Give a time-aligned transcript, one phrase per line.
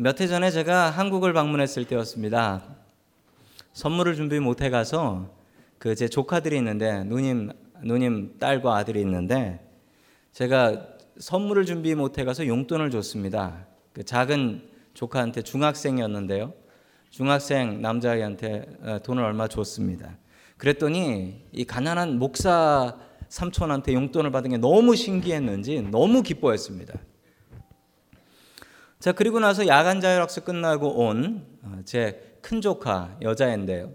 [0.00, 2.62] 몇 해 전에 제가 한국을 방문했을 때였습니다.
[3.72, 5.28] 선물을 준비 못 해가서
[5.78, 7.50] 그 제 조카들이 있는데 누님
[7.82, 9.60] 누님 딸과 아들이 있는데
[10.32, 10.86] 제가
[11.18, 13.66] 선물을 준비 못 해가서 용돈을 줬습니다.
[13.92, 16.52] 그 작은 조카한테 중학생이었는데요.
[17.10, 20.16] 중학생 남자애한테 어, 돈을 얼마 줬습니다.
[20.58, 22.96] 그랬더니 이 가난한 목사
[23.28, 26.94] 삼촌한테 용돈을 받은 게 너무 신기했는지 너무 기뻐했습니다.
[28.98, 31.46] 자, 그리고 나서 야간 자율학습 끝나고 온
[31.84, 33.92] 제큰 어, 조카 여자인데요.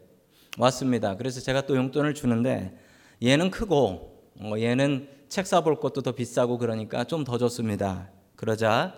[0.58, 1.18] 왔습니다.
[1.18, 2.77] 그래서 제가 또 용돈을 주는데
[3.22, 8.12] 얘는 크고 어, 얘는 책 사볼 것도 더 비싸고 그러니까 좀 더 줬습니다.
[8.38, 8.94] 그러자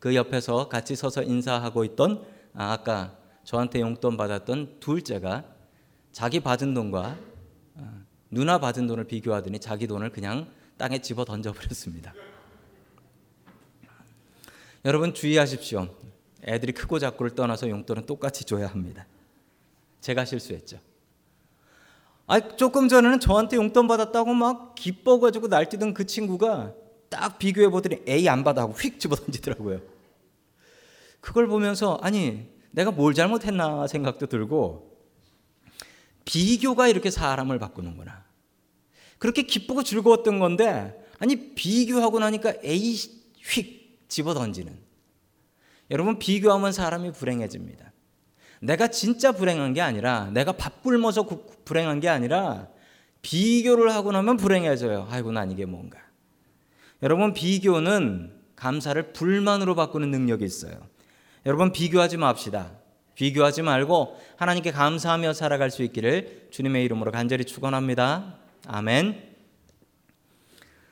[0.00, 5.44] 그 옆에서 같이 서서 인사하고 있던 아, 아까 저한테 용돈 받았던 둘째가
[6.10, 7.16] 자기 받은 돈과
[7.76, 8.00] 어,
[8.32, 12.14] 누나 받은 돈을 비교하더니 자기 돈을 그냥 땅에 집어 던져버렸습니다.
[14.84, 15.88] 여러분 주의하십시오.
[16.44, 19.06] 애들이 크고 작고를 떠나서 용돈은 똑같이 줘야 합니다.
[20.00, 20.78] 제가 실수했죠.
[22.28, 26.74] 아, 조금 전에는 저한테 용돈 받았다고 막 기뻐가지고 날뛰던 그 친구가
[27.08, 29.80] 딱 비교해 보더니 A 안 받아 하고 휙 집어 던지더라고요.
[31.20, 34.96] 그걸 보면서 아니 내가 뭘 잘못했나 생각도 들고
[36.24, 38.24] 비교가 이렇게 사람을 바꾸는구나.
[39.18, 42.94] 그렇게 기쁘고 즐거웠던 건데 아니 비교하고 나니까 A
[43.38, 43.75] 휙
[44.08, 44.76] 집어 던지는.
[45.90, 47.92] 여러분, 비교하면 사람이 불행해집니다.
[48.60, 51.26] 내가 진짜 불행한 게 아니라, 내가 밥 굶어서
[51.64, 52.68] 불행한 게 아니라,
[53.22, 55.08] 비교를 하고 나면 불행해져요.
[55.10, 55.98] 아이고, 난 이게 뭔가.
[57.02, 60.74] 여러분, 비교는 감사를 불만으로 바꾸는 능력이 있어요.
[61.44, 62.72] 여러분, 비교하지 맙시다.
[63.16, 68.36] 비교하지 말고 하나님께 감사하며 살아갈 수 있기를 주님의 이름으로 간절히 축원합니다.
[68.66, 69.34] 아멘.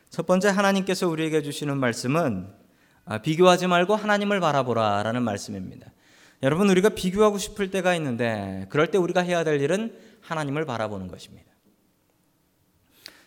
[0.08, 2.63] 첫 번째 하나님께서 우리에게 주시는 말씀은 아,
[3.22, 5.92] 비교하지 말고 하나님을 바라보라 라는 말씀입니다.
[6.42, 11.52] 여러분 우리가 비교하고 싶을 때가 있는데 그럴 때 우리가 해야 될 일은 하나님을 바라보는 것입니다.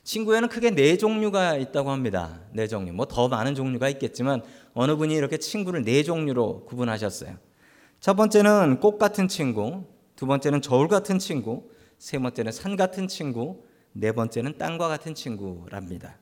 [0.03, 2.39] 친구에는 크게 네 종류가 있다고 합니다.
[2.53, 2.93] 네 종류.
[2.93, 4.41] 뭐 더 많은 종류가 있겠지만
[4.73, 7.37] 어느 분이 이렇게 친구를 네 종류로 구분하셨어요.
[7.99, 9.83] 첫 번째는 꽃 같은 친구,
[10.15, 16.17] 두 번째는 저울 같은 친구, 세 번째는 산 같은 친구, 네 번째는 땅과 같은 친구랍니다.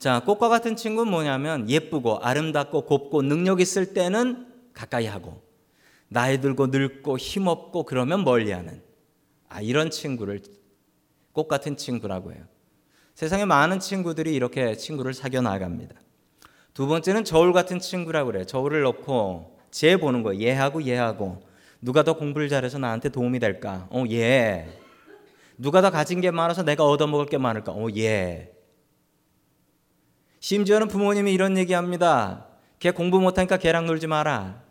[0.00, 5.42] 자, 꽃과 같은 친구는 뭐냐면 예쁘고 아름답고 곱고 능력 있을 때는 가까이 하고
[6.08, 8.82] 나이 들고 늙고 힘없고 그러면 멀리 하는
[9.50, 10.40] 아, 이런 친구를
[11.32, 12.42] 꽃 같은 친구라고 해요.
[13.14, 15.94] 세상에 많은 친구들이 이렇게 친구를 사귀어 나갑니다.
[16.72, 18.46] 두 번째는 저울 같은 친구라고 그래요.
[18.46, 20.42] 저울을 넣고 재 보는 거예요.
[20.42, 21.42] 얘하고 얘하고
[21.82, 23.86] 누가 더 공부를 잘해서 나한테 도움이 될까?
[23.90, 24.66] 어, 얘.
[25.58, 27.72] 누가 더 가진 게 많아서 내가 얻어먹을 게 많을까?
[27.72, 28.54] 어, 얘.
[30.40, 32.46] 심지어는 부모님이 이런 얘기합니다.
[32.78, 34.62] 걔 공부 못하니까 걔랑 놀지 마라.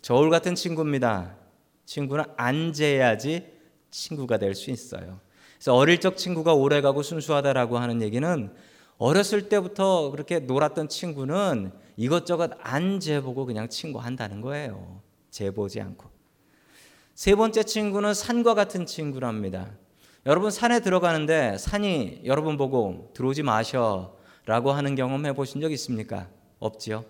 [0.00, 1.36] 저울 같은 친구입니다.
[1.84, 3.46] 친구는 안 재야지
[3.90, 5.20] 친구가 될 수 있어요.
[5.56, 8.50] 그래서 어릴 적 친구가 오래가고 순수하다라고 하는 얘기는
[8.96, 15.02] 어렸을 때부터 그렇게 놀았던 친구는 이것저것 안 재보고 그냥 친구 한다는 거예요.
[15.30, 16.08] 재보지 않고.
[17.14, 19.70] 세 번째 친구는 산과 같은 친구랍니다.
[20.26, 24.16] 여러분 산에 들어가는데 산이 여러분 보고 들어오지 마셔
[24.48, 26.26] 라고 하는 경험 해보신 적 있습니까?
[26.58, 27.04] 없지요.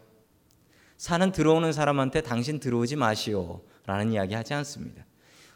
[0.97, 5.05] 산은 들어오는 사람한테 당신 들어오지 마시오 라는 이야기 하지 않습니다.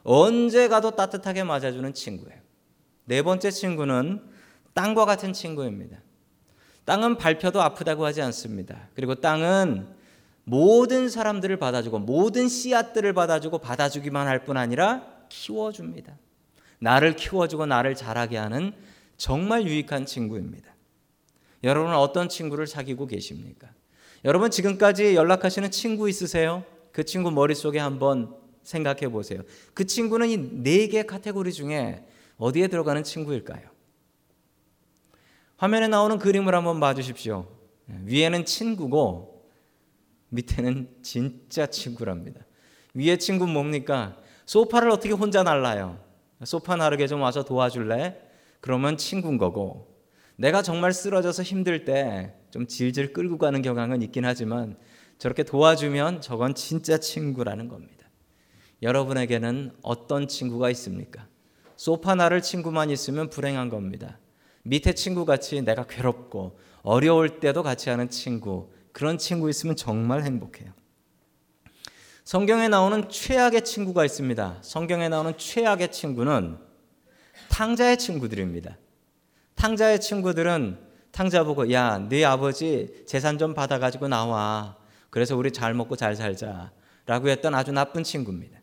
[0.05, 2.39] 언제 가도 따뜻하게 맞아주는 친구예요.
[3.07, 4.23] 네 번째 친구는
[4.75, 5.99] 땅과 같은 친구입니다.
[6.85, 8.89] 땅은 밟혀도 아프다고 하지 않습니다.
[8.95, 9.89] 그리고 땅은
[10.45, 16.17] 모든 사람들을 받아주고 모든 씨앗들을 받아주고 받아주기만 할 뿐 아니라 키워줍니다.
[16.79, 18.73] 나를 키워주고 나를 자라게 하는
[19.17, 20.72] 정말 유익한 친구입니다.
[21.63, 23.69] 여러분은 어떤 친구를 사귀고 계십니까?
[24.25, 26.65] 여러분 지금까지 연락하시는 친구 있으세요?
[26.93, 29.41] 그 친구 머릿속에 한번 생각해 보세요.
[29.75, 32.05] 그 친구는 이 네 개 카테고리 중에
[32.39, 33.63] 어디에 들어가는 친구일까요?
[35.57, 37.47] 화면에 나오는 그림을 한번 봐 주십시오.
[37.87, 39.49] 위에는 친구고
[40.31, 42.41] 밑에는 진짜 친구랍니다.
[42.95, 44.17] 위에 친구 뭡니까?
[44.47, 45.99] 소파를 어떻게 혼자 날라요?
[46.45, 48.21] 소파 나르게 좀 와서 도와줄래?
[48.61, 49.92] 그러면 친구인 거고
[50.43, 54.77] 내가 정말 쓰러져서 힘들 때 좀 질질 끌고 가는 경향은 있긴 하지만
[55.19, 58.07] 저렇게 도와주면 저건 진짜 친구라는 겁니다.
[58.83, 61.27] 여러분에게는 어떤 친구가 있습니까?
[61.77, 64.19] 소파 나를 친구만 있으면 불행한 겁니다.
[64.65, 70.73] 밑에 친구 같이 내가 괴롭고 어려울 때도 같이 하는 친구, 그런 친구 있으면 정말 행복해요.
[72.25, 74.59] 성경에 나오는 최악의 친구가 있습니다.
[74.61, 76.59] 성경에 나오는 최악의 친구는
[77.49, 78.77] 탕자의 친구들입니다.
[79.55, 80.79] 탕자의 친구들은
[81.13, 84.77] 탕자 보고 야, 네 아버지 재산 좀 받아 가지고 나와.
[85.11, 88.59] 그래서 우리 잘 먹고 잘 살자라고 했던 아주 나쁜 친구입니다.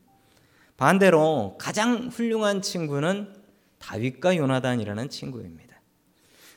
[0.77, 3.35] 반대로 가장 훌륭한 친구는
[3.77, 5.75] 다윗과 요나단이라는 친구입니다.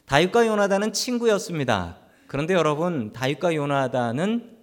[0.07, 1.99] 다윗과 요나단은 친구였습니다.
[2.27, 4.59] 그런데 여러분, 다윗과 요나단은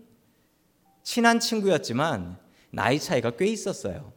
[1.03, 2.37] 친한 친구였지만
[2.71, 4.13] 나이 차이가 꽤 있었어요.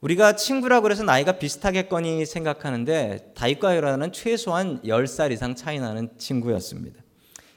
[0.00, 7.02] 우리가 친구라고 해서 나이가 비슷하겠거니 생각하는데 다윗과 요나단은 최소한 10살 이상 차이 나는 친구였습니다.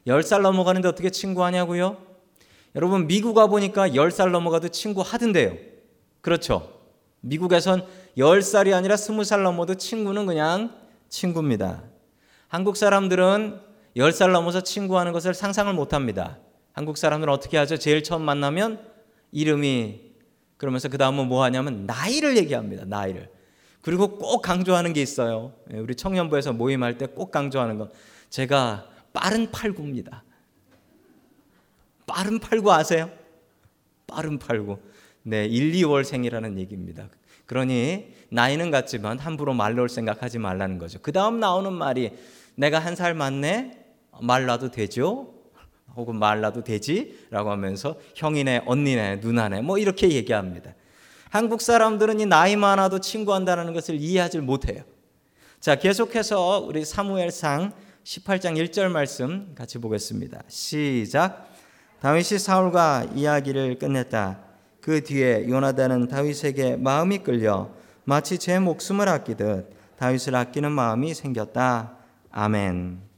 [0.07, 1.97] 10살 넘어가는데 어떻게 친구하냐고요?
[2.75, 5.55] 여러분 미국 가 보니까 10살 넘어가도 친구 하던데요.
[6.19, 6.81] 그렇죠.
[7.21, 7.85] 미국에선
[8.17, 10.75] 10살이 아니라 20살 넘어도 친구는 그냥
[11.07, 11.83] 친구입니다.
[12.49, 13.59] 한국 사람들은
[13.95, 16.39] 10살 넘어서 친구하는 것을 상상을 못 합니다.
[16.73, 17.77] 한국 사람들은 어떻게 하죠?
[17.77, 18.79] 제일 처음 만나면
[19.31, 20.12] 이름이
[20.63, 22.85] 그러면서 그 다음은 뭐 하냐면 나이를 얘기합니다.
[22.85, 23.29] 나이를.
[23.81, 25.51] 그리고 꼭 강조하는 게 있어요.
[25.73, 27.89] 예, 우리 청년부에서 모임할 때 꼭 강조하는 거.
[28.29, 30.23] 제가 빠른 팔구입니다.
[32.07, 33.09] 빠른 팔구 아세요?
[34.07, 34.77] 빠른 팔구.
[35.23, 37.09] 네, 1, 2월 생이라는 얘기입니다.
[37.45, 40.99] 그러니 나이는 같지만 함부로 말놓을 생각하지 말라는 거죠.
[41.01, 42.11] 그 다음 나오는 말이
[42.55, 43.85] 내가 한 살 많네?
[44.21, 45.33] 말라도 되죠?
[45.95, 47.27] 혹은 말라도 되지?
[47.29, 50.73] 라고 하면서 형이네, 언니네, 누나네, 뭐 이렇게 얘기합니다.
[51.29, 54.83] 한국 사람들은 이 나이 많아도 친구한다는 것을 이해하지 못해요.
[55.59, 57.71] 자, 계속해서 우리 사무엘상
[58.03, 60.43] 18장 1절 말씀 같이 보겠습니다.
[60.47, 61.49] 시작.
[62.01, 64.39] 다윗이 사울과 이야기를 끝냈다.
[64.81, 67.69] 그 뒤에 요나단은 다윗에게 마음이 끌려
[68.03, 71.95] 마치 제 목숨을 아끼듯 다윗을 아끼는 마음이 생겼다.
[72.29, 73.12] 아멘.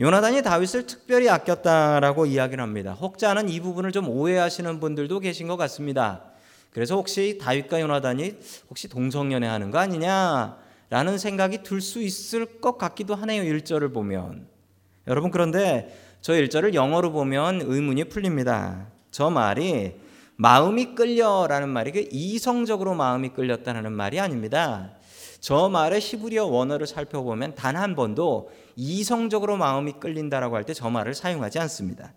[0.00, 2.92] 요나단이 다윗을 특별히 아꼈다라고 이야기를 합니다.
[2.92, 6.22] 혹자는 이 부분을 좀 오해하시는 분들도 계신 것 같습니다.
[6.70, 8.36] 그래서 혹시 다윗과 요나단이
[8.70, 13.42] 혹시 동성연애 하는 거 아니냐라는 생각이 들 수 있을 것 같기도 하네요.
[13.42, 14.46] 1절을 보면.
[15.08, 18.86] 여러분 그런데 저 1절을 영어로 보면 의문이 풀립니다.
[19.10, 19.94] 저 말이
[20.36, 24.92] 마음이 끌려라는 말이 그 이성적으로 마음이 끌렸다는 말이 아닙니다.
[25.40, 31.14] 저 말의 히브리어 원어를 살펴보면 단 한 번도 이성적으로 마음이 끌린다라고 할 때 저 말을
[31.14, 32.14] 사용하지 않습니다.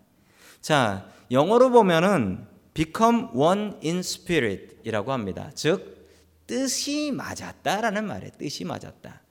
[0.61, 5.51] 자, 영어로 보면은 become one in spirit이라고 합니다.
[5.55, 6.07] 즉
[6.45, 8.31] 뜻이 맞았다라는 말이에요.
[8.37, 9.21] 뜻이 맞았다.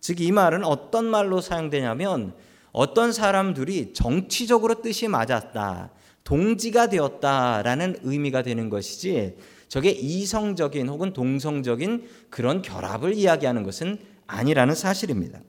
[0.00, 2.34] 즉 이 말은 어떤 말로 사용되냐면
[2.72, 5.90] 어떤 사람들이 정치적으로 뜻이 맞았다.
[6.24, 9.36] 동지가 되었다라는 의미가 되는 것이지
[9.68, 15.40] 저게 이성적인 혹은 동성적인 그런 결합을 이야기하는 것은 아니라는 사실입니다.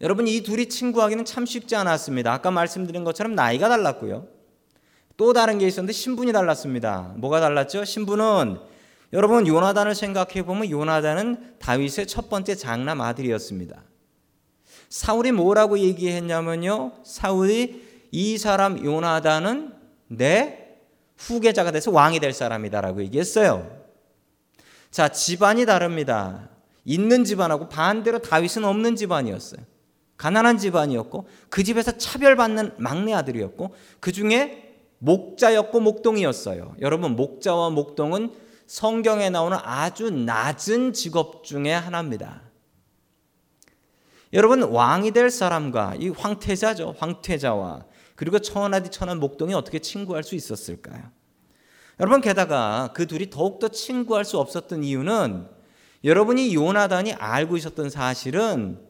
[0.00, 2.32] 여러분 이 둘이 친구하기는 참 쉽지 않았습니다.
[2.32, 4.28] 아까 말씀드린 것처럼 나이가 달랐고요.
[5.16, 7.14] 또 다른 게 있었는데 신분이 달랐습니다.
[7.18, 7.84] 뭐가 달랐죠?
[7.84, 8.58] 신분은
[9.12, 13.82] 여러분 요나단을 생각해 보면 요나단은 다윗의 첫 번째 장남 아들이었습니다.
[14.88, 16.92] 사울이 뭐라고 얘기했냐면요.
[17.04, 19.74] 사울이 이 사람 요나단은
[20.08, 20.76] 내
[21.18, 23.70] 후계자가 돼서 왕이 될 사람이다라고 얘기했어요.
[24.90, 26.48] 자, 집안이 다릅니다.
[26.84, 29.60] 있는 집안하고 반대로 다윗은 없는 집안이었어요.
[30.20, 36.76] 가난한 집안이었고 그 집에서 차별받는 막내 아들이었고 그 중에 목자였고 목동이었어요.
[36.82, 38.30] 여러분 목자와 목동은
[38.66, 42.42] 성경에 나오는 아주 낮은 직업 중에 하나입니다.
[44.34, 46.96] 여러분 왕이 될 사람과 이 황태자죠.
[46.98, 51.02] 황태자와 그리고 천하디 천한 목동이 어떻게 친구할 수 있었을까요?
[51.98, 55.48] 여러분 게다가 그 둘이 더욱더 친구할 수 없었던 이유는
[56.04, 58.89] 여러분이 요나단이 알고 있었던 사실은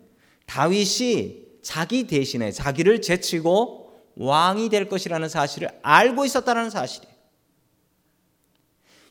[0.50, 7.14] 다윗이 자기 대신에 자기를 제치고 왕이 될 것이라는 사실을 알고 있었다는 사실이에요.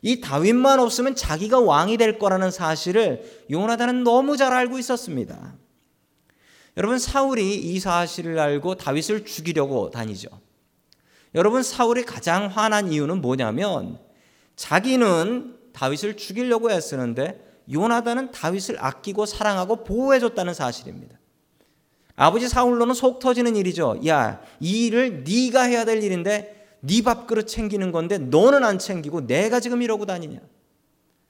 [0.02, 5.54] 이 다윗만 없으면 자기가 왕이 될 거라는 사실을 요나단은 너무 잘 알고 있었습니다.
[6.76, 10.28] 여러분 사울이 이 사실을 알고 다윗을 죽이려고 다니죠.
[11.34, 13.98] 여러분 사울이 가장 화난 이유는 뭐냐면
[14.56, 21.19] 자기는 다윗을 죽이려고 애쓰는데 요나단은 다윗을 아끼고 사랑하고 보호해 줬다는 사실입니다.
[22.16, 24.00] 아버지 사울로는 속 터지는 일이죠.
[24.06, 29.60] 야, 이 일을 네가 해야 될 일인데 네 밥그릇 챙기는 건데 너는 안 챙기고 내가
[29.60, 30.40] 지금 이러고 다니냐.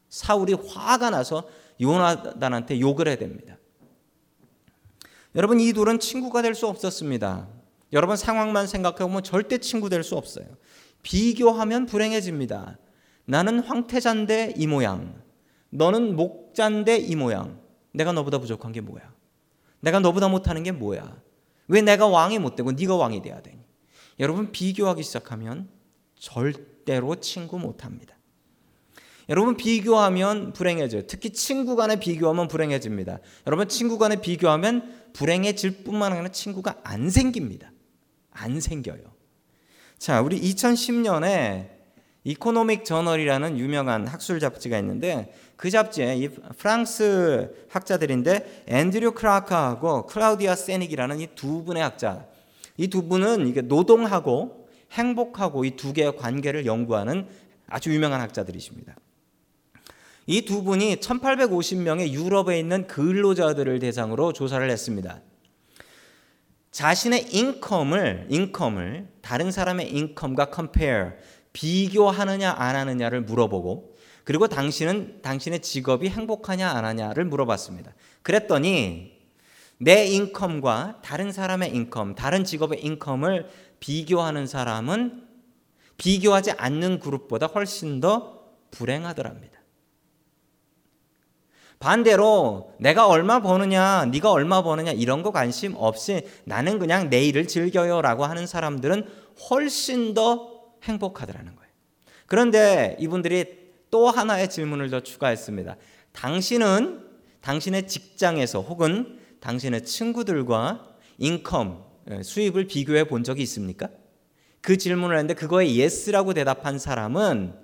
[0.08, 1.48] 사울이 화가 나서
[1.80, 3.56] 요나단한테 욕을 해야 됩니다.
[5.34, 7.48] 여러분 이 둘은 친구가 될 수 없었습니다.
[7.92, 10.46] 여러분 상황만 생각해 보면 절대 친구 될 수 없어요.
[11.02, 12.78] 비교하면 불행해집니다.
[13.24, 15.14] 나는 황태자인데 이 모양.
[15.70, 17.60] 너는 목자인데 이 모양.
[17.92, 19.12] 내가 너보다 부족한 게 뭐야?
[19.80, 21.20] 내가 너보다 못하는 게 뭐야?
[21.68, 23.58] 왜 내가 왕이 못 되고 네가 왕이 돼야 되니?
[24.18, 25.68] 여러분 비교하기 시작하면
[26.18, 28.16] 절대로 친구 못 합니다.
[29.28, 31.06] 여러분 비교하면 불행해져요.
[31.06, 33.20] 특히 친구 간에 비교하면 불행해집니다.
[33.46, 37.72] 여러분 친구 간에 비교하면 불행해질 뿐만 아니라 친구가 안 생깁니다.
[38.32, 39.04] 안 생겨요.
[39.98, 41.79] 자, 우리 2010년에
[42.24, 51.20] Economic Journal이라는 유명한 학술 잡지가 있는데 그 잡지에 이 프랑스 학자들인데 앤드류 클라크하고 클라우디아 세닉이라는
[51.20, 52.26] 이 두 분의 학자
[52.76, 57.26] 이 두 분은 이게 노동하고 행복하고 이 두 개의 관계를 연구하는
[57.68, 58.96] 아주 유명한 학자들이십니다.
[60.26, 65.20] 이 두 분이 1850명의 유럽에 있는 근로자들을 대상으로 조사를 했습니다.
[66.70, 71.10] 자신의 인컴을 인컴을 다른 사람의 인컴과 compare
[71.52, 77.94] 비교하느냐 안 하느냐를 물어보고 그리고 당신은 당신의 직업이 행복하냐 안 하냐를 물어봤습니다.
[78.22, 79.18] 그랬더니
[79.78, 83.48] 내 인컴과 다른 사람의 인컴, 다른 직업의 인컴을
[83.80, 85.26] 비교하는 사람은
[85.96, 88.40] 비교하지 않는 그룹보다 훨씬 더
[88.70, 89.58] 불행하더랍니다.
[91.78, 97.48] 반대로 내가 얼마 버느냐, 네가 얼마 버느냐 이런 거 관심 없이 나는 그냥 내 일을
[97.48, 99.08] 즐겨요라고 하는 사람들은
[99.48, 101.70] 훨씬 더 행복하더라는 거예요.
[102.26, 105.76] 그런데 이분들이 또 하나의 질문을 더 추가했습니다.
[106.12, 107.08] 당신은
[107.40, 110.86] 당신의 직장에서 혹은 당신의 친구들과
[111.18, 113.88] income, 예, 수입을 비교해 본 적이 있습니까?
[114.60, 117.54] 그 질문을 했는데 그거에 yes라고 대답한 사람은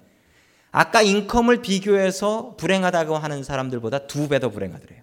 [0.73, 5.02] 아까 income을 비교해서 불행하다고 하는 사람들보다 두 배 더 불행하더래요.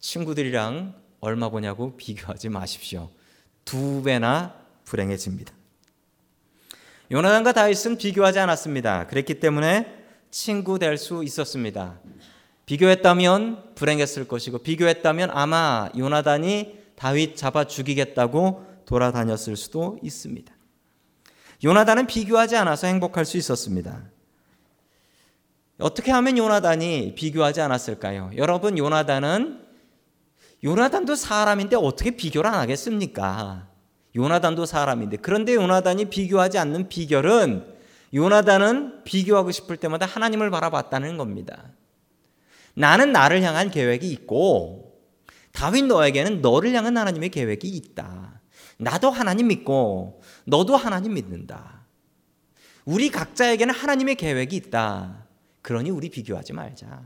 [0.00, 3.10] 친구들이랑 얼마 버냐고 비교하지 마십시오.
[3.64, 4.54] 두 배나
[4.88, 5.52] 불행해집니다.
[7.10, 9.06] 요나단과 다윗은 비교하지 않았습니다.
[9.06, 9.94] 그랬기 때문에
[10.30, 12.00] 친구 될 수 있었습니다.
[12.66, 20.52] 비교했다면 불행했을 것이고 비교했다면 아마 요나단이 다윗 잡아 죽이겠다고 돌아다녔을 수도 있습니다.
[21.64, 24.04] 요나단은 비교하지 않아서 행복할 수 있었습니다.
[25.78, 28.32] 어떻게 하면 요나단이 비교하지 않았을까요?
[28.36, 29.64] 여러분 요나단은
[30.64, 33.67] 요나단도 사람인데 어떻게 비교를 안 하겠습니까?
[34.18, 37.64] 요나단도 사람인데 그런데 요나단이 비교하지 않는 비결은
[38.12, 41.64] 요나단은 비교하고 싶을 때마다 하나님을 바라봤다는 겁니다.
[42.74, 45.00] 나는 나를 향한 계획이 있고
[45.52, 48.40] 다윗 너에게는 너를 향한 하나님의 계획이 있다.
[48.78, 51.86] 나도 하나님 믿고 너도 하나님 믿는다.
[52.84, 55.26] 우리 각자에게는 하나님의 계획이 있다.
[55.62, 57.02] 그러니 우리 비교하지 말자.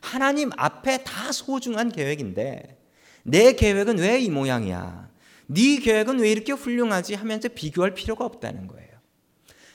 [0.00, 2.78] 하나님 앞에 다 소중한 계획인데
[3.22, 5.08] 내 계획은 왜 이 모양이야?
[5.46, 8.86] 네 계획은 왜 이렇게 훌륭하지 하면서 비교할 필요가 없다는 거예요.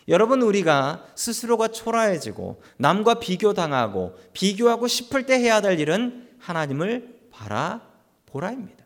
[0.08, 8.86] 여러분 우리가 스스로가 초라해지고 남과 비교당하고 비교하고 싶을 때 해야 될 일은 하나님을 바라보라입니다.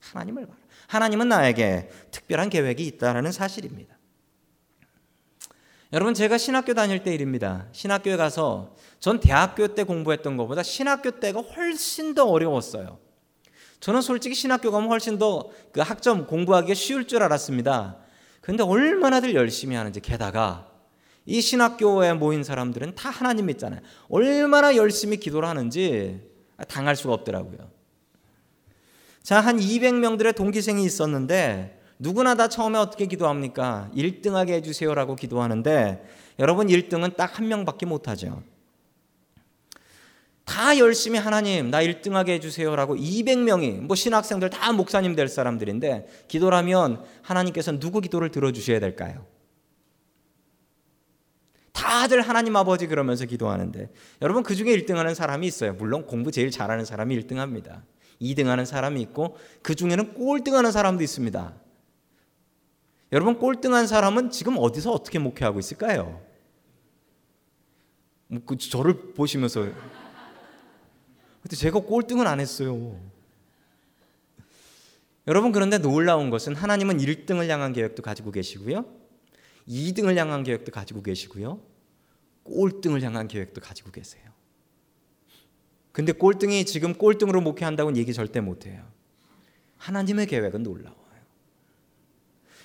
[0.00, 0.58] 하나님을 바라.
[0.88, 3.94] 하나님은 나에게 특별한 계획이 있다라는 사실입니다.
[5.92, 7.68] 여러분 제가 신학교 다닐 때 일입니다.
[7.72, 12.98] 신학교에 가서 전 대학교 때 공부했던 것보다 신학교 때가 훨씬 더 어려웠어요.
[13.84, 17.98] 저는 솔직히 신학교 가면 훨씬 더 그 학점 공부하기가 쉬울 줄 알았습니다.
[18.40, 20.70] 근데 얼마나들 열심히 하는지 게다가
[21.26, 23.80] 이 신학교에 모인 사람들은 다 하나님 믿잖아요.
[24.08, 26.22] 얼마나 열심히 기도를 하는지
[26.66, 27.58] 당할 수가 없더라고요.
[29.22, 33.90] 자, 한 200명들의 동기생이 있었는데 누구나 다 처음에 어떻게 기도합니까?
[33.94, 36.06] 1등하게 해주세요라고 기도하는데
[36.38, 38.42] 여러분 1등은 딱 한 명밖에 못하죠.
[40.44, 47.02] 다 열심히 하나님 나 1등하게 해주세요라고 200명이 뭐 신학생들 다 목사님 될 사람들인데 기도를 하면
[47.22, 49.26] 하나님께서 누구 기도를 들어주셔야 될까요?
[51.72, 53.90] 다들 하나님 아버지 그러면서 기도하는데
[54.22, 55.74] 여러분 그 중에 1등하는 사람이 있어요.
[55.74, 57.82] 물론 공부 제일 잘하는 사람이 1등합니다.
[58.20, 61.54] 2등하는 사람이 있고 그 중에는 꼴등하는 사람도 있습니다.
[63.12, 66.20] 여러분 꼴등한 사람은 지금 어디서 어떻게 목회하고 있을까요?
[68.28, 69.68] 뭐그 저를 보시면서
[71.44, 72.98] 근데 제가 꼴등은 안 했어요.
[75.26, 78.86] 여러분 그런데 놀라운 것은 하나님은 1등을 향한 계획도 가지고 계시고요.
[79.68, 81.60] 2등을 향한 계획도 가지고 계시고요.
[82.44, 84.22] 꼴등을 향한 계획도 가지고 계세요.
[85.92, 88.82] 근데 꼴등이 지금 꼴등으로 목회한다고는 얘기 절대 못 해요.
[89.76, 91.04] 하나님의 계획은 놀라워요.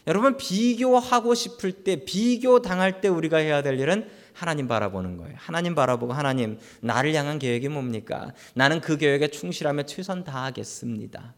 [0.08, 5.36] 여러분 비교하고 싶을 때 비교 당할 때 우리가 해야 될 일은 하나님 바라보는 거예요.
[5.38, 8.34] 하나님 바라보고 하나님 나를 향한 계획이 뭡니까?
[8.54, 11.34] 나는 그 계획에 충실하며 최선 다하겠습니다.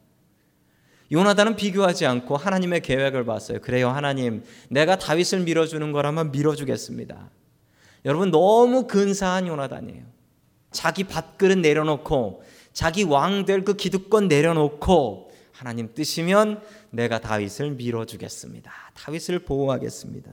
[1.11, 3.59] 요나단은 비교하지 않고 하나님의 계획을 봤어요.
[3.59, 4.43] 그래요, 하나님.
[4.69, 7.29] 내가 다윗을 밀어주는 거라면 밀어주겠습니다.
[8.05, 10.05] 여러분, 너무 근사한 요나단이에요.
[10.71, 18.71] 자기 밥그릇 내려놓고, 자기 왕 될 그 기득권 내려놓고, 하나님 뜻이면 내가 다윗을 밀어주겠습니다.
[18.93, 20.31] 다윗을 보호하겠습니다.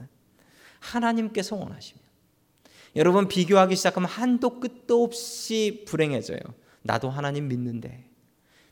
[0.79, 2.08] 하나님께서 원하시면.
[2.95, 6.39] 여러분, 비교하기 시작하면 한도 끝도 없이 불행해져요.
[6.81, 8.05] 나도 하나님 믿는데.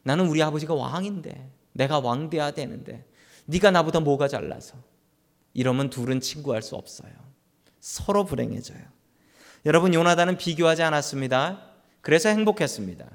[0.03, 1.57] 나는 우리 아버지가 왕인데.
[1.77, 3.05] 내가 왕 돼야 되는데
[3.45, 4.75] 네가 나보다 뭐가 잘나서
[5.53, 7.11] 이러면 둘은 친구할 수 없어요.
[7.79, 8.81] 서로 불행해져요.
[9.65, 11.61] 여러분 요나단은 비교하지 않았습니다.
[12.01, 13.05] 그래서 행복했습니다.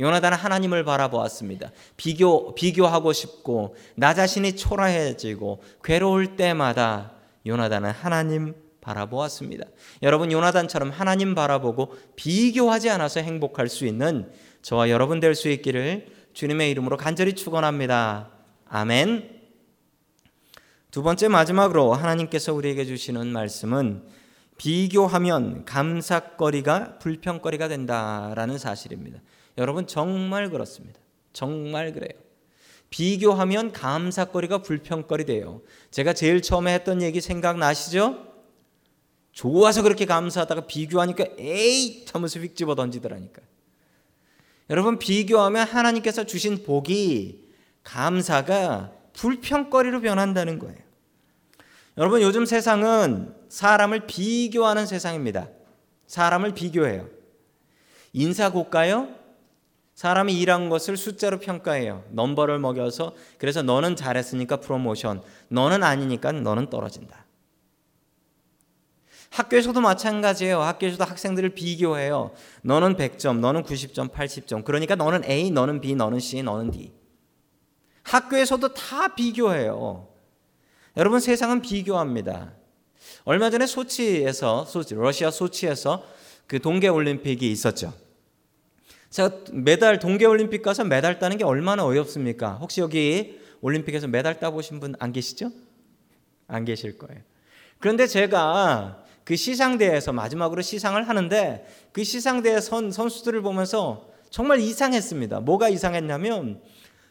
[0.00, 1.72] 요나단은 하나님을 바라보았습니다.
[1.96, 7.12] 비교 비교하고 싶고 나 자신이 초라해지고 괴로울 때마다
[7.46, 8.54] 요나단은 하나님
[8.88, 9.66] 바라보았습니다.
[10.02, 14.30] 여러분 요나단처럼 하나님 바라보고 비교하지 않아서 행복할 수 있는
[14.62, 18.30] 저와 여러분 될 수 있기를 주님의 이름으로 간절히 축원합니다.
[18.66, 19.38] 아멘.
[20.90, 24.02] 두 번째 마지막으로 하나님께서 우리에게 주시는 말씀은
[24.56, 29.20] 비교하면 감삭거리가 불평거리가 된다라는 사실입니다.
[29.58, 30.98] 여러분 정말 그렇습니다.
[31.32, 32.18] 정말 그래요.
[32.90, 35.60] 비교하면 감삭거리가 불평거리 돼요.
[35.90, 38.27] 제가 제일 처음에 했던 얘기 생각나시죠?
[39.38, 43.40] 좋아서 그렇게 감사하다가 비교하니까 에이 하면서 휙 집어 던지더라니까.
[44.68, 47.44] 여러분 비교하면 하나님께서 주신 복이
[47.84, 50.76] 감사가 불평거리로 변한다는 거예요.
[51.98, 55.48] 여러분 요즘 세상은 사람을 비교하는 세상입니다.
[56.08, 57.08] 사람을 비교해요.
[58.12, 59.06] 인사 고가요?
[59.94, 62.02] 사람이 일한 것을 숫자로 평가해요.
[62.10, 67.27] 넘버를 먹여서 그래서 너는 잘했으니까 프로모션, 너는 아니니까 너는 떨어진다.
[69.30, 70.60] 학교에서도 마찬가지예요.
[70.60, 72.32] 학교에서도 학생들을 비교해요.
[72.62, 74.64] 너는 100점, 너는 90점, 80점.
[74.64, 76.92] 그러니까 너는 A, 너는 B, 너는 C, 너는 D.
[78.02, 80.08] 학교에서도 다 비교해요.
[80.96, 82.52] 여러분 세상은 비교합니다.
[83.24, 86.04] 얼마 전에 소치에서 소치, 러시아 소치에서
[86.46, 87.92] 그 동계 올림픽이 있었죠.
[89.10, 92.54] 제가 메달 동계 올림픽 가서 메달 따는 게 얼마나 어렵습니까?
[92.54, 95.50] 혹시 여기 올림픽에서 메달 따 보신 분 안 계시죠?
[96.46, 97.20] 안 계실 거예요.
[97.78, 105.40] 그런데 제가 그 시상대에서 마지막으로 시상을 하는데 그 시상대의 선, 선수들을 보면서 정말 이상했습니다.
[105.40, 106.62] 뭐가 이상했냐면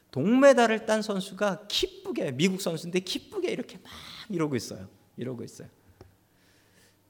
[0.09, 3.91] 동메달을 딴 선수가 기쁘게 미국 선수인데 기쁘게 이렇게 막
[4.29, 4.89] 이러고 있어요.
[5.15, 5.67] 이러고 있어요.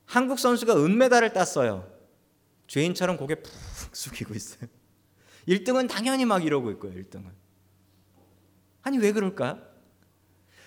[0.03, 1.89] 한국 선수가 은메달을 땄어요.
[2.67, 3.49] 죄인처럼 고개 푹
[3.95, 4.67] 숙이고 있어요.
[5.47, 6.91] 1등은 당연히 막 이러고 있고요.
[6.91, 7.32] 1등은.
[8.82, 9.58] 아니 왜 그럴까?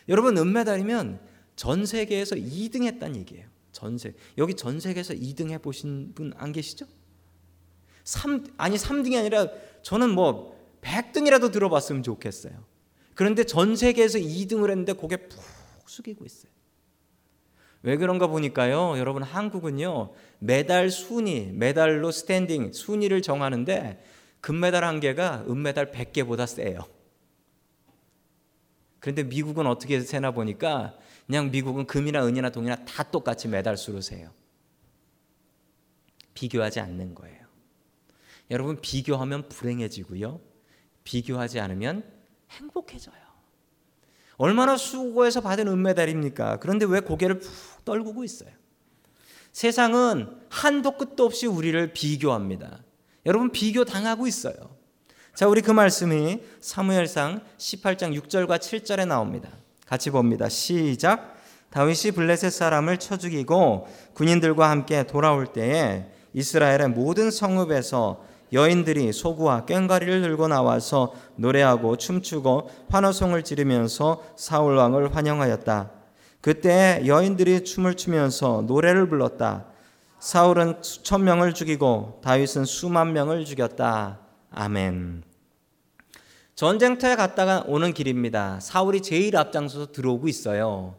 [0.09, 1.21] 여러분 은메달이면
[1.57, 3.50] 전 세계에서 2등 했다는 얘기예요.
[3.73, 4.15] 전세.
[4.39, 6.87] 여기 전 세계에서 2등 해 보신 분 안 계시죠?
[8.05, 9.49] 3 아니 3등이 아니라
[9.83, 12.53] 저는 뭐 100등이라도 들어봤으면 좋겠어요.
[13.15, 15.41] 그런데 전 세계에서 2등을 했는데 고개 푹
[15.89, 16.51] 숙이고 있어요.
[17.83, 18.99] 왜 그런가 보니까요.
[18.99, 20.13] 여러분 한국은요.
[20.39, 24.03] 메달 순위, 메달로 standing 순위를 정하는데
[24.41, 26.81] 금메달 한 개가 은메달 100개보다 세요.
[29.01, 30.97] 그런데 미국은 어떻게 세나 보니까
[31.31, 34.33] 그냥 미국은 금이나 은이나 동이나 다 똑같이 메달 수로 세요.
[36.35, 37.47] 비교하지 않는 거예요.
[38.51, 40.41] 여러분 비교하면 불행해지고요.
[41.05, 42.03] 비교하지 않으면
[42.51, 43.15] 행복해져요.
[44.39, 46.59] 얼마나 수고해서 받은 은메달입니까?
[46.59, 48.51] 그런데 왜 고개를 푹 떨구고 있어요?
[49.53, 52.83] 세상은 한도 끝도 없이 우리를 비교합니다.
[53.25, 54.57] 여러분 비교 당하고 있어요.
[55.37, 59.60] 자, 우리 그 말씀이 사무엘상 18장 6절과 7절에 나옵니다.
[59.91, 60.49] 같이 봅니다.
[60.49, 61.35] 시작.
[61.71, 68.23] 다윗이 블레셋 사람을 쳐 죽이고 군인들과 함께 돌아올 때에 이스라엘의 모든 성읍에서
[68.53, 75.91] 여인들이 소구와 꽹과리를 들고 나와서 노래하고 춤추고 환호성을 지르면서 사울 왕을 환영하였다.
[76.41, 79.67] 그때 여인들이 춤을 추면서 노래를 불렀다.
[80.21, 84.21] 사울은 수천 명을 죽이고 다윗은 수만 명을 죽였다.
[84.53, 85.30] 아멘.
[86.61, 88.61] 전쟁터에 갔다가 오는 길입니다.
[88.61, 90.95] 사울이 제일 앞장서서 들어오고 있어요.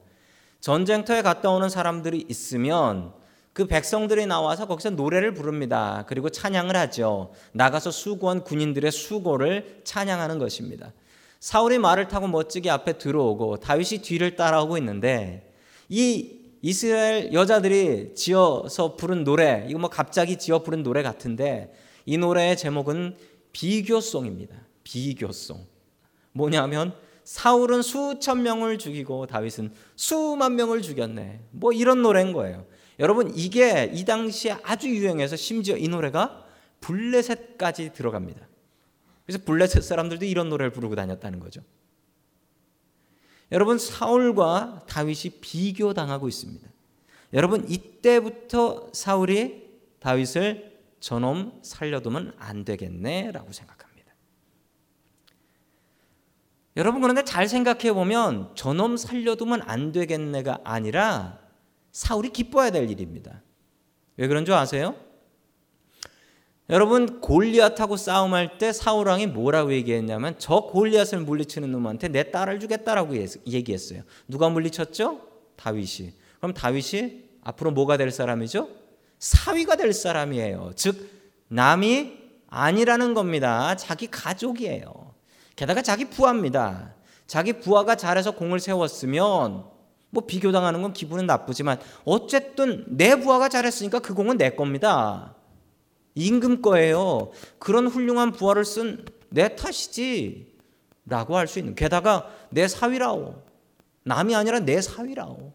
[0.60, 3.14] 전쟁터에 갔다 오는 사람들이 있으면
[3.54, 6.04] 그 백성들이 나와서 거기서 노래를 부릅니다.
[6.08, 7.34] 그리고 찬양을 하죠.
[7.52, 10.94] 나가서 수고한 군인들의 수고를 찬양하는 것입니다.
[11.40, 15.54] 사울이 말을 타고 멋지게 앞에 들어오고 다윗이 뒤를 따라오고 있는데
[15.90, 21.72] 이 이스라엘 여자들이 지어서 부른 노래, 이거 뭐 갑자기 지어 부른 노래 같은데
[22.08, 23.16] 이 노래의 제목은
[23.52, 24.71] 비교송입니다.
[24.84, 25.66] 비교송.
[26.34, 31.42] 뭐냐면 사울은 수천 명을 죽이고 다윗은 수만 명을 죽였네.
[31.52, 32.66] 뭐 이런 노래인 거예요.
[33.00, 36.46] 여러분 이게 이 당시에 아주 유행해서 심지어 이 노래가
[36.82, 38.48] 블레셋까지 들어갑니다.
[39.26, 41.62] 그래서 블레셋 사람들도 이런 노래를 부르고 다녔다는 거죠.
[43.52, 46.68] 여러분 사울과 다윗이 비교당하고 있습니다.
[47.34, 53.81] 여러분 이때부터 사울이 다윗을 저놈 살려두면 안 되겠네라고 생각합니다.
[56.78, 61.40] 여러분 그런데 잘 생각해 보면 저놈 살려두면 안 되겠네가 아니라
[61.92, 63.42] 사울이 기뻐해야 될 일입니다.
[64.18, 64.96] 왜 그런 줄 아세요?
[66.70, 73.18] 여러분 골리앗하고 싸움할 때 사울 왕이 뭐라고 얘기했냐면 저 골리앗을 물리치는 놈한테 내 딸을 주겠다라고
[73.46, 74.04] 얘기했어요.
[74.30, 75.20] 누가 물리쳤죠?
[75.58, 76.14] 다윗이.
[76.38, 78.70] 그럼 다윗이 앞으로 뭐가 될 사람이죠?
[79.20, 80.72] 사위가 될 사람이에요.
[80.76, 81.10] 즉
[81.50, 83.76] 남이 아니라는 겁니다.
[83.76, 85.01] 자기 가족이에요.
[85.56, 86.96] 게다가 자기 부하입니다.
[87.28, 89.66] 자기 부하가 잘해서 공을 세웠으면
[90.10, 95.36] 뭐 비교당하는 건 기분은 나쁘지만 어쨌든 내 부하가 잘했으니까 그 공은 내 겁니다.
[96.16, 97.32] 임금 거예요.
[97.60, 100.52] 그런 훌륭한 부하를 쓴 내 탓이지.
[101.06, 101.74] 라고 할 수 있는.
[101.74, 103.42] 게다가 내 사위라오.
[104.04, 105.54] 남이 아니라 내 사위라오.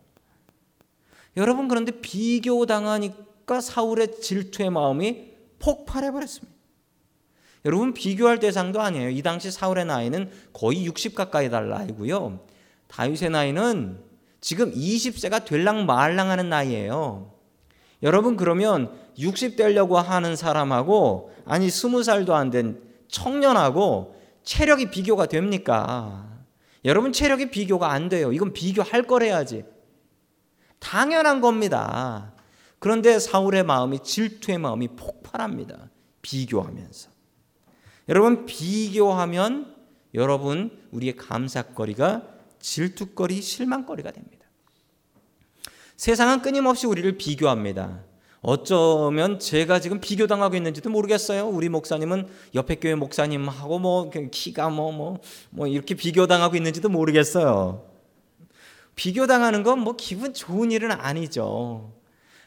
[1.37, 6.55] 여러분 그런데 비교당하니까 사울의 질투의 마음이 폭발해 버렸습니다.
[7.66, 9.11] 여러분 비교할 대상도 아니에요.
[9.11, 12.38] 이 당시 사울의 나이는 거의 60 가까이 달 나이고요.
[12.87, 13.98] 다윗의 나이는
[14.40, 17.33] 지금 20세가 될랑 말랑하는 나이예요.
[18.05, 26.24] 여러분 그러면 60 되려고 하는 사람하고 아니 20살도 안 된 청년하고 체력이 비교가 됩니까?
[26.85, 28.33] 여러분 체력이 비교가 안 돼요.
[28.33, 29.64] 이건 비교할 거래야지.
[30.79, 32.33] 당연한 겁니다.
[32.79, 35.90] 그런데 사울의 마음이 질투의 마음이 폭발합니다.
[36.22, 37.15] 비교하면서.
[38.08, 39.74] 여러분 비교하면
[40.14, 42.22] 여러분 우리의 감사거리가
[42.60, 44.46] 질투거리, 실망거리가 됩니다.
[45.96, 48.04] 세상은 끊임없이 우리를 비교합니다.
[48.42, 51.48] 어쩌면 제가 지금 비교당하고 있는지도 모르겠어요.
[51.48, 57.84] 우리 목사님은 옆에 교회 목사님하고 뭐 키가 뭐뭐뭐 뭐, 뭐 이렇게 비교당하고 있는지도 모르겠어요.
[58.94, 61.92] 비교당하는 건 뭐 기분 좋은 일은 아니죠.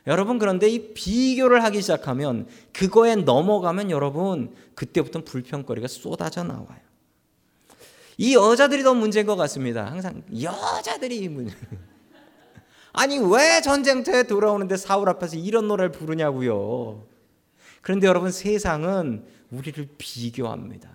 [0.07, 6.79] 여러분 그런데 이 비교를 하기 시작하면 그거에 넘어가면 여러분 그때부터 불평거리가 쏟아져 나와요.
[8.17, 9.85] 이 여자들이 더 문제인 것 같습니다.
[9.85, 11.55] 항상 여자들이 문제.
[12.91, 17.05] 아니 왜 전쟁터에 돌아오는데 사울 앞에서 이런 노래를 부르냐고요.
[17.81, 20.89] 그런데 여러분 세상은 우리를 비교합니다.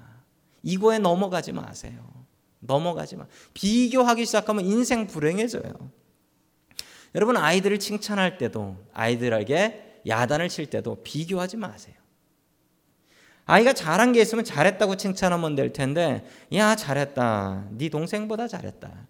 [0.63, 2.05] 이거에 넘어가지 마세요.
[2.61, 3.27] 넘어가지 마.
[3.53, 5.73] 비교하기 시작하면 인생 불행해져요.
[7.15, 11.95] 여러분 아이들을 칭찬할 때도 아이들에게 야단을 칠 때도 비교하지 마세요.
[13.47, 17.69] 아이가 잘한 게 있으면 잘했다고 칭찬하면 될 텐데 야 잘했다.
[17.73, 19.07] 네 동생보다 잘했다.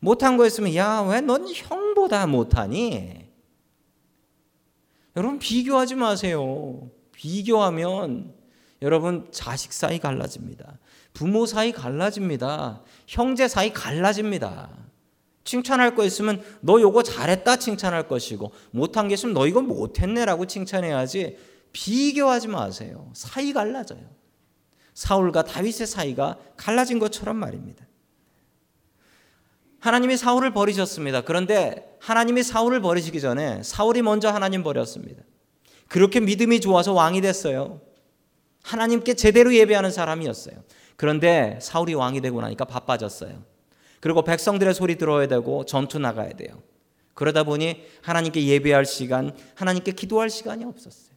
[0.00, 3.26] 못한 거였으면 야 왜 넌 형보다 못하니?
[5.16, 6.90] 여러분 비교하지 마세요.
[7.12, 8.34] 비교하면
[8.82, 10.78] 여러분 자식 사이 갈라집니다.
[11.14, 12.82] 부모 사이 갈라집니다.
[13.06, 14.85] 형제 사이 갈라집니다.
[15.46, 21.38] 칭찬할 거 있으면 너 요거 잘했다 칭찬할 것이고 못한 게 있으면 너 이거 못했네라고 칭찬해야지
[21.72, 23.10] 비교하지 마세요.
[23.14, 24.00] 사이 갈라져요.
[24.92, 27.86] 사울과 다윗의 사이가 갈라진 것처럼 말입니다.
[29.78, 31.22] 하나님이 사울을 버리셨습니다.
[31.22, 35.22] 그런데 하나님이 사울을 버리시기 전에 사울이 먼저 하나님 버렸습니다.
[35.86, 37.80] 그렇게 믿음이 좋아서 왕이 됐어요.
[38.64, 40.56] 하나님께 제대로 예배하는 사람이었어요.
[40.96, 43.55] 그런데 사울이 왕이 되고 나니까 바빠졌어요.
[44.06, 46.62] 그리고 백성들의 소리 들어야 되고 전투 나가야 돼요.
[47.14, 51.16] 그러다 보니 하나님께 예배할 시간, 하나님께 기도할 시간이 없었어요.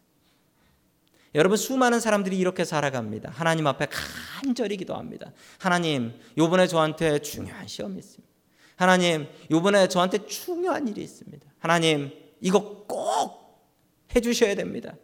[1.35, 3.29] 여러분 수많은 사람들이 이렇게 살아갑니다.
[3.29, 3.87] 하나님 앞에
[4.41, 5.31] 간절히 기도합니다.
[5.59, 8.33] 하나님, 요번에 저한테 중요한 시험이 있습니다.
[8.75, 11.45] 하나님, 요번에 저한테 중요한 일이 있습니다.
[11.59, 13.39] 하나님, 이거 꼭
[14.15, 14.95] 해 주셔야 됩니다.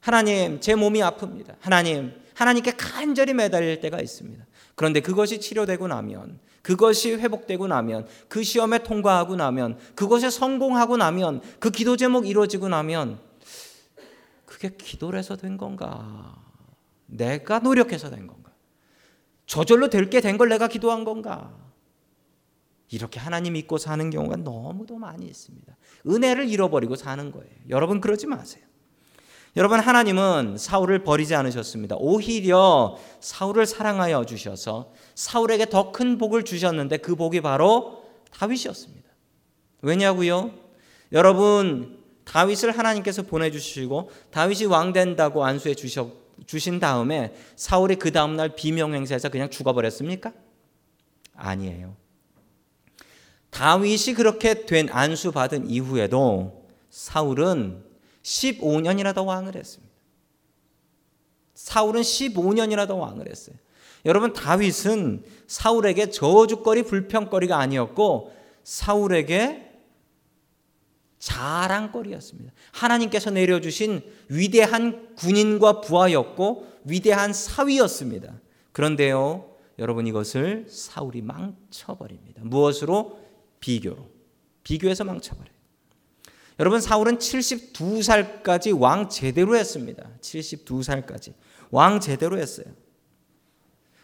[0.00, 1.56] 하나님, 제 몸이 아픕니다.
[1.60, 4.44] 하나님, 하나님께 간절히 매달릴 때가 있습니다.
[4.74, 11.70] 그런데 그것이 치료되고 나면, 그것이 회복되고 나면, 그 시험에 통과하고 나면, 그것에 성공하고 나면, 그
[11.70, 13.18] 기도 제목 이루어지고 나면,
[14.46, 16.36] 그게 기도를 해서 된 건가?
[17.06, 18.50] 내가 노력해서 된 건가?
[19.46, 21.54] 저절로 될 게 된 걸 내가 기도한 건가?
[22.90, 25.76] 이렇게 하나님 믿고 사는 경우가 너무도 많이 있습니다.
[26.06, 27.50] 은혜를 잃어버리고 사는 거예요.
[27.68, 28.64] 여러분 그러지 마세요.
[29.56, 31.96] 여러분 하나님은 사울을 버리지 않으셨습니다.
[31.98, 39.08] 오히려 사울을 사랑하여 주셔서 사울에게 더 큰 복을 주셨는데 그 복이 바로 다윗이었습니다.
[39.82, 40.50] 왜냐고요?
[41.12, 46.10] 여러분 다윗을 하나님께서 보내 주시고 다윗이 왕 된다고 안수해 주셔,
[46.46, 50.32] 주신 다음에 사울이 그 다음 날 비명 행사에서 그냥 죽어 버렸습니까?
[51.36, 51.94] 아니에요.
[53.50, 57.84] 다윗이 그렇게 된 안수 받은 이후에도 사울은
[58.24, 59.94] 15년이나 더 왕을 했습니다.
[61.54, 63.56] 사울은 15년이나 더 왕을 했어요.
[64.04, 68.34] 여러분 다윗은 사울에게 저주거리 불평거리가 아니었고
[68.64, 69.70] 사울에게
[71.18, 72.52] 자랑거리였습니다.
[72.72, 78.40] 하나님께서 내려주신 위대한 군인과 부하였고 위대한 사위였습니다.
[78.72, 82.42] 그런데요, 여러분 이것을 사울이 망쳐버립니다.
[82.44, 83.18] 무엇으로?
[83.60, 84.06] 비교로.
[84.64, 85.53] 비교해서 망쳐버려요.
[86.60, 90.08] 여러분 사울은 72살까지 왕 제대로 했습니다.
[90.20, 91.34] 72살까지
[91.70, 92.66] 왕 제대로 했어요.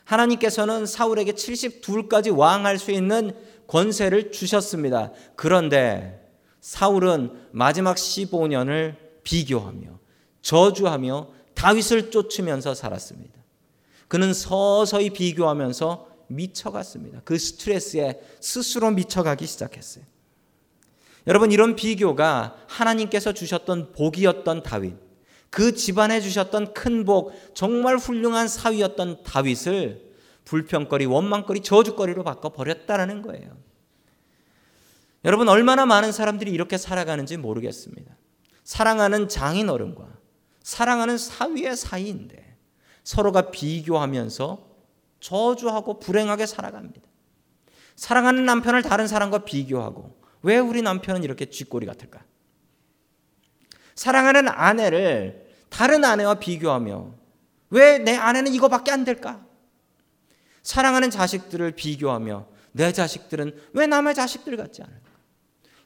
[0.04, 3.32] 하나님께서는 사울에게 72까지 왕할 수 있는
[3.68, 5.12] 권세를 주셨습니다.
[5.36, 6.28] 그런데
[6.60, 10.00] 사울은 마지막 15년을 비교하며
[10.42, 13.38] 저주하며 다윗을 쫓으면서 살았습니다.
[14.08, 17.20] 그는 서서히 비교하면서 미쳐갔습니다.
[17.24, 20.04] 그 스트레스에 스스로 미쳐가기 시작했어요.
[21.30, 24.96] 여러분 이런 비교가 하나님께서 주셨던 복이었던 다윗,
[25.48, 30.10] 그 집안에 주셨던 큰 복, 정말 훌륭한 사위였던 다윗을
[30.44, 33.56] 불평거리, 원망거리, 저주거리로 바꿔 버렸다라는 거예요.
[35.24, 38.12] 여러분 얼마나 많은 사람들이 이렇게 살아가는지 모르겠습니다.
[38.64, 40.08] 사랑하는 장인 어른과
[40.64, 42.56] 사랑하는 사위의 사이인데
[43.04, 44.66] 서로가 비교하면서
[45.20, 47.08] 저주하고 불행하게 살아갑니다.
[47.94, 52.24] 사랑하는 남편을 다른 사람과 비교하고 왜 우리 남편은 이렇게 쥐꼬리 같을까?
[53.94, 57.14] 사랑하는 아내를 다른 아내와 비교하며
[57.70, 59.46] 왜 내 아내는 이거밖에 안 될까?
[60.62, 65.10] 사랑하는 자식들을 비교하며 내 자식들은 왜 남의 자식들 같지 않을까?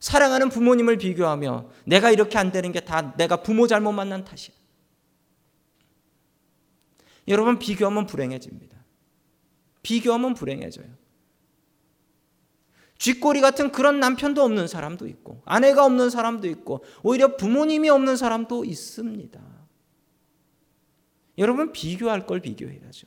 [0.01, 4.55] 사랑하는 부모님을 비교하며 내가 이렇게 안 되는 게 다 내가 부모 잘못 만난 탓이야.
[7.29, 8.77] 여러분 비교하면 불행해집니다.
[9.83, 10.87] 비교하면 불행해져요.
[13.05, 18.65] 쥐꼬리 같은 그런 남편도 없는 사람도 있고 아내가 없는 사람도 있고 오히려 부모님이 없는 사람도
[18.65, 19.41] 있습니다.
[21.37, 23.07] 여러분 비교할 걸 비교해야죠.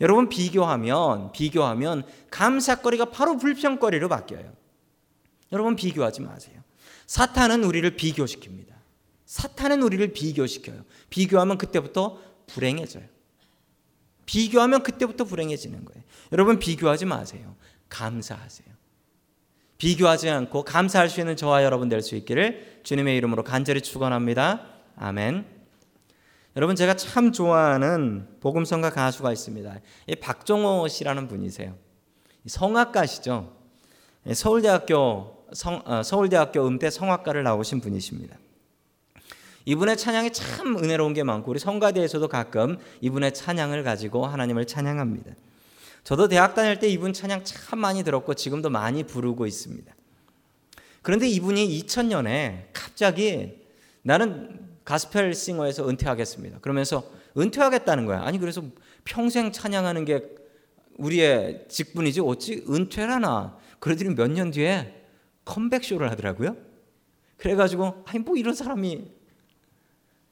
[0.00, 4.50] 여러분 비교하면 비교하면 감사거리가 바로 불평거리로 바뀌어요.
[5.52, 6.62] 여러분 비교하지 마세요.
[7.06, 8.72] 사탄은 우리를 비교시킵니다.
[9.26, 10.86] 사탄은 우리를 비교시켜요.
[11.10, 13.04] 비교하면 그때부터 불행해져요.
[14.24, 16.02] 비교하면 그때부터 불행해지는 거예요.
[16.32, 17.56] 여러분 비교하지 마세요.
[17.90, 18.73] 감사하세요.
[19.84, 24.62] 비교하지 않고 감사할 수 있는 저와 여러분 될 수 있기를 주님의 이름으로 간절히 축원합니다.
[24.96, 25.44] 아멘.
[26.56, 29.80] 여러분 제가 참 좋아하는 복음성가 가수가 있습니다.
[30.22, 31.74] 박종호 씨라는 분이세요.
[32.46, 33.52] 성악가시죠.
[34.32, 38.38] 서울대학교 성, 어, 서울대학교 음대 성악가를 나오신 분이십니다.
[39.66, 45.32] 이분의 찬양이 참 은혜로운 게 많고 우리 성가대에서도 가끔 이분의 찬양을 가지고 하나님을 찬양합니다.
[46.04, 49.94] 저도 대학 다닐 때 이분 찬양 참 많이 들었고 지금도 많이 부르고 있습니다.
[51.02, 53.62] 그런데 이분이 2000년에 갑자기
[54.02, 56.58] 나는 가스펠 싱어에서 은퇴하겠습니다.
[56.60, 58.22] 그러면서 은퇴하겠다는 거야.
[58.22, 58.62] 아니 그래서
[59.04, 60.22] 평생 찬양하는 게
[60.98, 63.56] 우리의 직분이지 어찌 은퇴라나.
[63.80, 65.02] 그러더니 몇 년 뒤에
[65.44, 66.56] 컴백 쇼를 하더라고요.
[67.38, 69.10] 그래가지고 아니 뭐 이런 사람이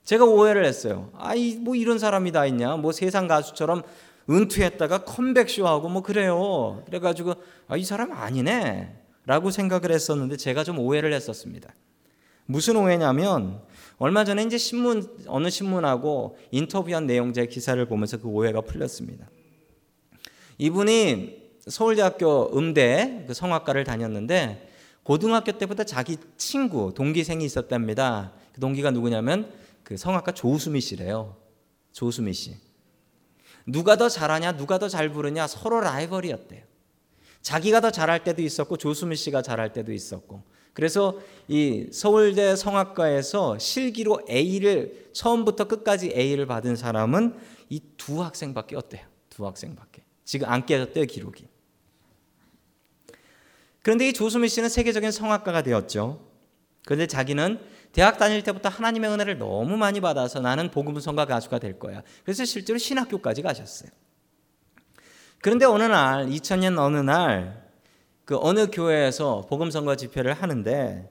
[0.05, 1.11] 제가 오해를 했어요.
[1.17, 2.77] 아이 뭐 이런 사람이 다 있냐?
[2.77, 3.83] 뭐 세상 가수처럼
[4.29, 6.83] 은퇴했다가 컴백쇼하고 뭐 그래요.
[6.87, 7.35] 그래가지고
[7.69, 11.75] 아, 이 사람 아니네 라고 생각을 했었는데 제가 좀 오해를 했었습니다.
[12.47, 13.63] 무슨 오해냐면
[13.99, 19.29] 얼마 전에 이제 신문 어느 신문하고 인터뷰한 내용제 기사를 보면서 그 오해가 풀렸습니다.
[20.59, 24.71] 이분이 서울대학교 음대 그 성악과를 다녔는데
[25.05, 28.33] 고등학교 때부터 자기 친구 동기생이 있었답니다.
[28.53, 29.51] 그 동기가 누구냐면
[29.83, 31.37] 그 성악가 조수미 씨래요.
[31.93, 32.57] 조수미 씨.
[33.67, 36.63] 누가 더 잘하냐, 누가 더 잘 부르냐 서로 라이벌이었대요.
[37.43, 40.43] 자기가 더 잘할 때도 있었고 조수미 씨가 잘할 때도 있었고.
[40.73, 47.37] 그래서 이 서울대 성악과에서 실기로 A를 처음부터 끝까지 A를 받은 사람은
[47.69, 49.07] 이 두 학생밖에 없대요.
[49.29, 50.03] 두 학생밖에.
[50.25, 51.47] 지금 안 깨졌대요, 기록이.
[53.83, 56.25] 그런데 이 조수미 씨는 세계적인 성악가가 되었죠.
[56.85, 57.61] 그런데 자기는
[57.93, 62.03] 대학 다닐 때부터 하나님의 은혜를 너무 많이 받아서 나는 복음성가 가수가 될 거야.
[62.25, 63.91] 그래서 실제로 신학교까지 가셨어요.
[65.41, 67.63] 그런데 어느 날 2000년 어느 날
[68.25, 71.11] 그 어느 교회에서 복음성가 집회를 하는데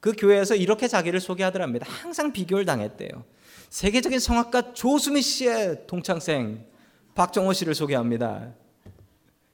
[0.00, 1.86] 그 교회에서 이렇게 자기를 소개하더랍니다.
[1.88, 3.24] 항상 비교를 당했대요.
[3.68, 6.64] 세계적인 성악가 조수미 씨의 동창생
[7.14, 8.54] 박정호 씨를 소개합니다.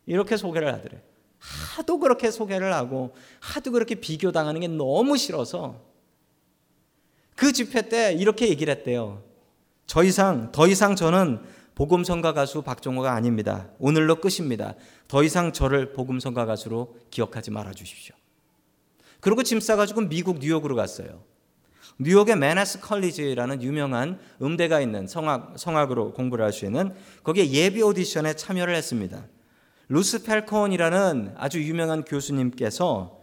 [0.07, 1.01] 이렇게 소개를 하더래.
[1.39, 5.81] 하도 그렇게 소개를 하고 하도 그렇게 비교당하는 게 너무 싫어서
[7.35, 9.23] 그 집회 때 이렇게 얘기를 했대요.
[9.87, 11.41] 저 이상, 더 이상 저는
[11.75, 13.69] 복음성가 가수 박종호가 아닙니다.
[13.79, 14.75] 오늘로 끝입니다.
[15.09, 18.15] 더 이상 저를 복음성가 가수로 기억하지 말아 주십시오.
[19.21, 21.23] 그리고 짐 싸가지고 미국 뉴욕으로 갔어요.
[21.99, 28.35] 뉴욕의 Mannes College라는 유명한 음대가 있는 성악, 성악으로 공부를 할 수 있는 거기에 예비 오디션에
[28.35, 29.27] 참여를 했습니다.
[29.89, 33.21] 루스 팔콘이라는 아주 유명한 교수님께서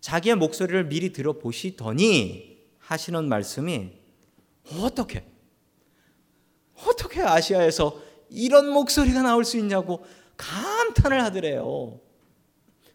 [0.00, 2.51] 자기의 목소리를 미리 들어보시더니
[2.92, 3.90] 하시는 말씀이
[4.80, 5.24] 어떻게
[6.86, 10.04] 어떻게 아시아에서 이런 목소리가 나올 수 있냐고
[10.36, 12.00] 감탄을 하더래요.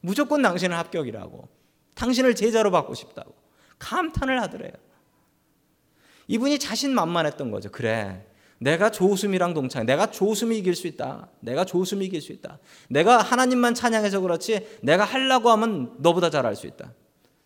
[0.02, 1.48] 무조건 당신은 합격이라고.
[1.96, 3.36] 당신을 제자로 받고 싶다고.
[3.80, 4.72] 감탄을 하더래요.
[6.28, 7.72] 이분이 자신 만만했던 거죠.
[7.72, 8.26] 그래.
[8.60, 11.30] 내가 조수미랑 동창, 내가 조수미 이길 수 있다.
[11.42, 12.60] 내가 조수미 이길 수 있다.
[12.90, 16.94] 내가 하나님만 찬양해서 그렇지 내가 하려고 하면 너보다 잘할 수 있다.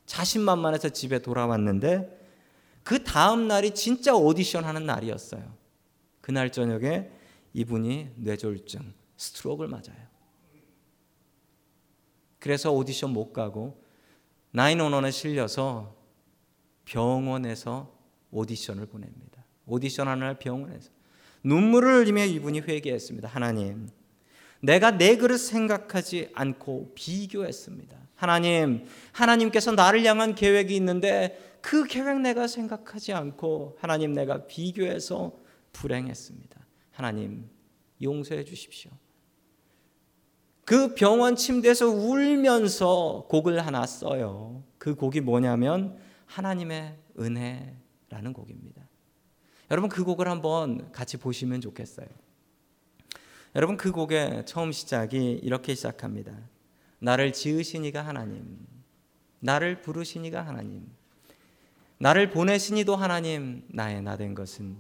[0.06, 2.21] 자신만만해서 집에 돌아왔는데
[2.84, 5.56] 그 다음 날이 진짜 오디션 하는 날이었어요.
[6.22, 7.10] 그날 저녁에
[7.54, 10.12] 이분이 뇌졸중, 스트로크를 맞아요.
[12.40, 13.84] 그래서 오디션 못 가고
[14.56, 15.96] 911에 실려서
[16.86, 17.94] 병원에서
[18.32, 19.46] 오디션을 보냅니다.
[19.66, 20.90] 오디션 하는 날 병원에서
[21.44, 23.28] 눈물을 흘리며 이분이 회개했습니다.
[23.28, 23.90] 하나님,
[24.60, 27.98] 내가 내 그릇 생각하지 않고 비교했습니다.
[28.16, 35.38] 하나님, 하나님께서 나를 향한 계획이 있는데 그 계획 내가 생각하지 않고 하나님 내가 비교해서
[35.74, 36.60] 불행했습니다.
[36.92, 37.50] 하나님,
[38.02, 38.92] 용서해 주십시오.
[40.66, 44.64] 그 병원 침대에서 울면서 곡을 하나 써요.
[44.78, 48.82] 그 곡이 뭐냐면 하나님의 은혜라는 곡입니다.
[49.70, 52.08] 여러분 그 곡을 한번 같이 보시면 좋겠어요.
[53.56, 56.38] 여러분 그 곡의 처음 시작이 이렇게 시작합니다.
[57.00, 58.66] 나를 지으시니가 하나님,
[59.40, 60.88] 나를 부르시니가 하나님,
[62.02, 64.76] 나를 보내시니도 하나님, 나의 나 된 것은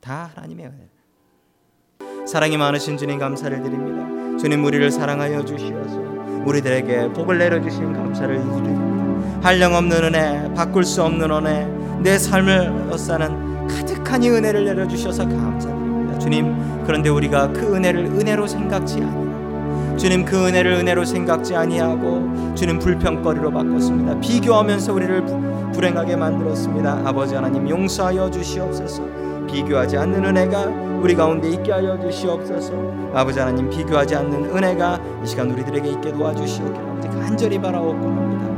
[0.00, 2.26] 다 하나님의 은혜.
[2.26, 4.36] 사랑이 많으신 주님 감사를 드립니다.
[4.36, 5.96] 주님 우리를 사랑하여 주시어서
[6.44, 9.40] 우리들에게 복을 내려 주신 감사를 드립니다.
[9.48, 11.66] 한량없는 은혜, 바꿀 수 없는 은혜,
[12.02, 16.18] 내 삶을 어싸는 가득한 이 은혜를 내려 주셔서 감사드립니다.
[16.18, 22.78] 주님, 그런데 우리가 그 은혜를 은혜로 생각지 아니하고 주님 그 은혜를 은혜로 생각지 아니하고 주님
[22.80, 24.20] 불평거리로 바꿨습니다.
[24.20, 25.24] 비교하면서 우리를
[25.76, 27.02] 불행하게 만들었습니다.
[27.04, 29.02] 아버지 하나님 용서하여 주시옵소서.
[29.46, 30.64] 비교하지 않는 은혜가
[31.02, 32.72] 우리 가운데 있게 하여 주시옵소서.
[33.12, 38.55] 아버지 하나님 비교하지 않는 은혜가 이 시간 우리들에게 있게 도와주시옵기를 간절히 바라옵고 합니다.